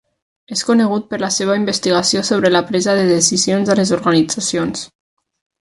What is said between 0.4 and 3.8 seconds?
És conegut per la seva investigació sobre la presa de decisions a